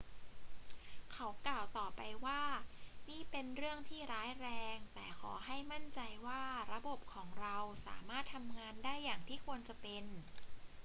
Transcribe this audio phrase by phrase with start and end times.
[1.13, 2.41] เขากล่าวต่อไปว่า
[3.09, 6.43] นี่เป็นเรื่องที่ร้ายแรง แต่ขอให้มั่นใจว่า
[6.73, 10.05] ระบบของเราสามารถทำงานได้อย่างที่ควรจะเป็น